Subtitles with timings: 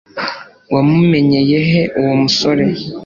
[0.73, 2.65] wamumenyeye he uwo musore